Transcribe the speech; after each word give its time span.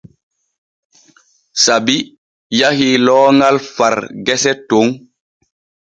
Sabi 1.63 1.97
yahi 2.59 2.89
looŋal 3.05 3.57
far 3.75 3.95
gese 4.25 4.53
ton. 4.69 4.87